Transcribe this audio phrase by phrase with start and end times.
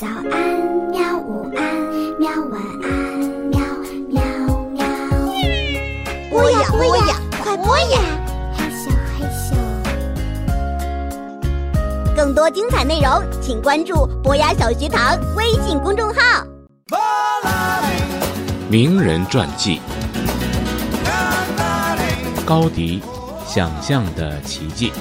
[0.00, 0.32] 早安，
[0.90, 1.18] 喵！
[1.18, 1.62] 午安，
[2.18, 2.30] 喵！
[2.50, 2.88] 晚安，
[3.50, 3.60] 喵
[4.08, 4.22] 喵
[4.70, 4.80] 喵！
[6.30, 8.00] 播呀播呀，快播呀！
[8.56, 9.52] 嘿咻，嘿咻。
[12.16, 16.46] 更多精彩内容，请关注博雅小学堂微信公众号。
[18.70, 19.82] 名人传记：
[22.46, 23.02] 高迪，
[23.46, 24.94] 想象的奇迹。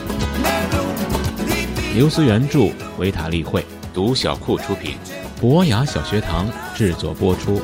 [1.96, 4.98] 刘思原著，维塔利绘，独小库出品，
[5.40, 7.62] 博雅小学堂制作播出。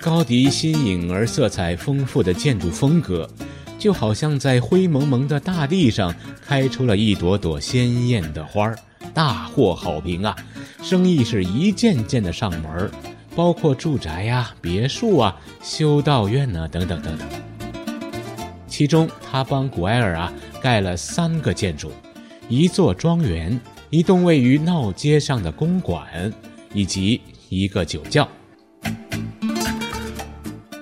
[0.00, 3.28] 高迪新颖而色彩丰富的建筑风格，
[3.78, 6.14] 就好像在灰蒙蒙的大地上
[6.46, 8.78] 开出了一朵朵鲜艳的花儿，
[9.12, 10.36] 大获好评啊！
[10.80, 12.90] 生意是一件件的上门儿，
[13.34, 17.28] 包括住宅呀、别墅啊、修道院呢等等等等。
[18.66, 21.92] 其中，他帮古埃尔啊盖了三个建筑，
[22.48, 26.32] 一座庄园，一栋位于闹街上的公馆，
[26.72, 28.26] 以及一个酒窖。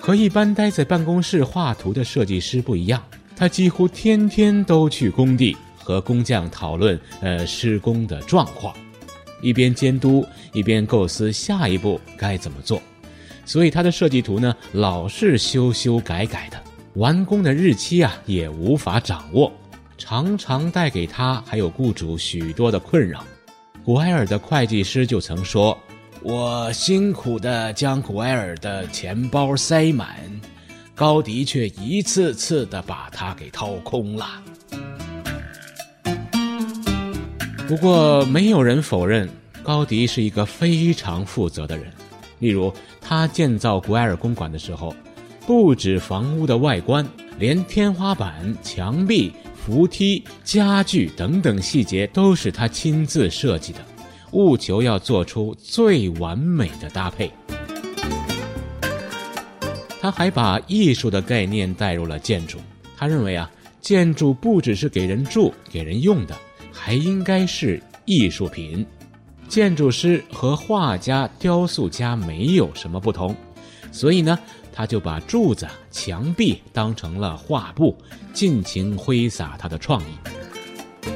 [0.00, 3.02] 和一般待在办公室画图的设计师不一样，
[3.36, 8.74] 他几乎天天都去工地和工匠讨论呃施工的状况，
[9.40, 12.80] 一边监督一边构思下一步该怎么做，
[13.44, 16.60] 所以他的设计图呢老是修修改改的，
[16.94, 19.52] 完工的日期啊也无法掌握，
[19.98, 23.24] 常常带给他还有雇主许多的困扰。
[23.84, 25.76] 古埃尔的会计师就曾说。
[26.22, 30.18] 我辛苦地将古埃尔的钱包塞满，
[30.94, 34.26] 高迪却一次次地把它给掏空了。
[37.70, 39.30] 不过，没有人否认
[39.62, 41.86] 高迪是一个非常负责的人。
[42.40, 44.92] 例如，他建造古埃尔公馆的时候，
[45.46, 47.06] 不止房屋的外观，
[47.38, 53.78] 连天花板、墙壁、扶梯、家具等等细节都是他亲自设计的。
[54.32, 57.30] 务求要做出最完美的搭配。
[60.00, 62.58] 他还把艺术的概念带入了建筑。
[62.96, 63.48] 他认为啊，
[63.80, 66.36] 建筑不只是给人住、给人用的，
[66.82, 68.86] 还应该是艺术品。
[69.48, 73.36] 建筑师和画家、雕塑家没有什么不同，
[73.92, 74.38] 所以呢，
[74.72, 77.94] 他就把柱子、墙壁当成了画布，
[78.32, 81.10] 尽情挥洒他的创意。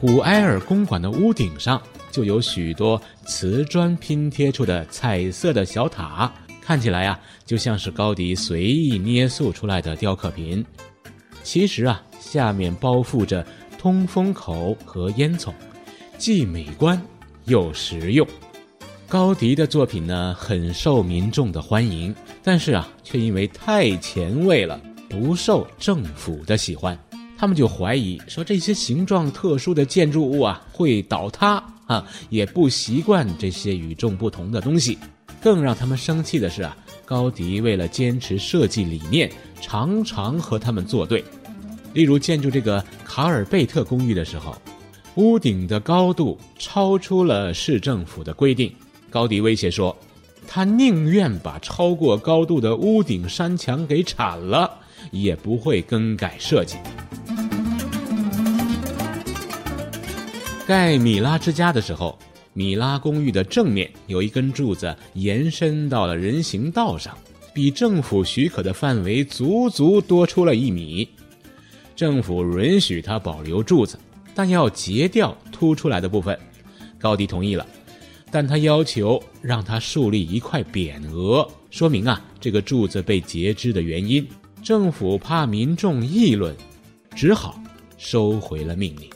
[0.00, 1.80] 古埃尔公馆的屋顶上。
[2.10, 6.32] 就有许多瓷砖拼贴出的彩色的小塔，
[6.62, 10.64] 看起来啊，就像是高迪随意捏塑出来的雕刻品。
[11.42, 13.44] 其实啊，下面包覆着
[13.84, 15.52] 通风口和烟囱，
[16.16, 16.98] 既美观
[17.44, 18.26] 又实用。
[19.06, 26.98] 高迪的作品呢，很受民众的欢迎，但是啊，却因为太前卫了，不受政府的喜欢。
[27.36, 31.62] 他们就怀疑说，这些形状特殊的建筑物啊，会倒塌。
[31.84, 34.96] 啊，也不习惯这些与众不同的东西。
[35.42, 36.74] 更让他们生气的是啊，
[37.04, 39.30] 高迪为了坚持设计理念，
[39.60, 41.22] 常常和他们作对。
[41.92, 44.56] 例如建筑这个卡尔贝特公寓的时候，
[45.14, 48.74] 屋顶的高度超出了市政府的规定，
[49.10, 49.96] 高迪威胁说，
[50.48, 54.70] 他宁愿把超过高度的屋顶山墙给铲了，
[55.12, 56.76] 也不会更改设计。
[60.66, 62.18] 盖米拉之家的时候，
[62.52, 67.16] 米拉公寓的正面有一根柱子延伸到了人行道上，
[67.54, 71.08] 比政府许可的范围足足多出了一米。
[71.96, 73.98] 政府允许他保留柱子，
[74.34, 76.38] 但要截掉凸出来的部分。
[76.98, 77.66] 高迪同意了，
[78.30, 84.26] 但他要求让他树立一块匾额，说明啊这个柱子被截肢的原因。
[84.62, 86.56] 政府怕民众议论，
[87.14, 87.60] 只好
[87.98, 89.10] 收回了命令。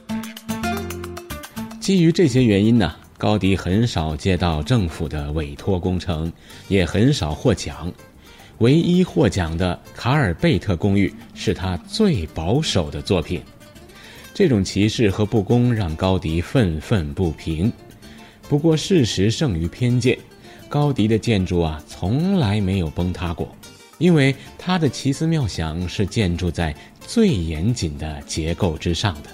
[1.81, 6.31] 基于这些原因呢，高迪很少接到政府的委托工程，
[6.69, 7.91] 也很少获奖。
[8.59, 13.41] 唯一获奖的卡尔贝特公寓是他最保守的作品。
[14.35, 17.73] 这种歧视和不公让高迪愤愤不平。
[18.49, 20.19] 不过事实胜于偏见，
[20.69, 23.49] 高迪的建筑啊从来没有崩塌过，
[23.99, 29.31] 因为他的奇思妙想是建筑在最严谨的结构之上的。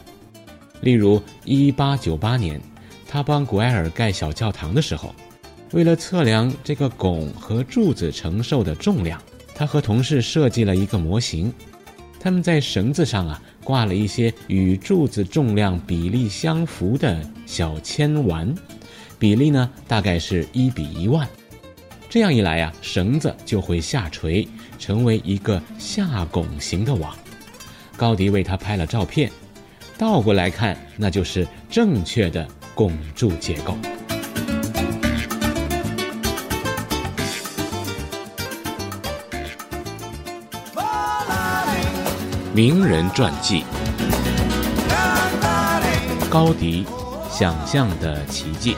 [0.81, 2.61] 例如，一八九八年，
[3.07, 5.15] 他帮古埃尔盖小教堂的时候，
[5.75, 9.21] 为了测量这个拱和柱子承受的重量，
[9.57, 11.53] 他和同事设计了一个模型。
[12.21, 18.55] 他们在绳子上啊挂了一些与柱子重量比例相符的小铅丸，
[19.19, 21.29] 比例呢大概是一比一万。
[22.09, 24.47] 这样一来呀，绳子就会下垂，
[24.79, 27.13] 成为一个下拱形的网。
[27.97, 29.29] 高迪为他拍了照片，
[29.99, 33.77] 倒过来看，那就是正确的拱柱结构。
[42.55, 43.65] 名人传记：
[46.31, 46.87] 高迪，
[47.29, 48.77] 想象的奇迹。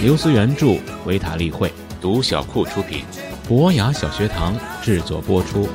[0.00, 1.70] 刘思原著，维塔利会
[2.00, 3.04] 读小库出品，
[3.46, 5.68] 博雅小学堂制作播出。